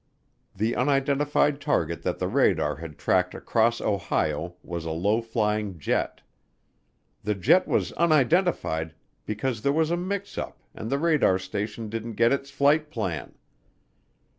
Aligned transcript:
The 0.55 0.75
unidentified 0.75 1.61
target 1.61 2.01
that 2.01 2.17
the 2.17 2.27
radar 2.27 2.77
had 2.77 2.97
tracked 2.97 3.35
across 3.35 3.79
Ohio 3.79 4.55
was 4.63 4.83
a 4.83 4.89
low 4.89 5.21
flying 5.21 5.77
jet. 5.77 6.21
The 7.21 7.35
jet 7.35 7.67
was 7.67 7.91
unidentified 7.91 8.95
because 9.27 9.61
there 9.61 9.71
was 9.71 9.91
a 9.91 9.97
mix 9.97 10.39
up 10.39 10.63
and 10.73 10.89
the 10.89 10.97
radar 10.97 11.37
station 11.37 11.87
didn't 11.87 12.13
get 12.13 12.33
its 12.33 12.49
flight 12.49 12.89
plan. 12.89 13.35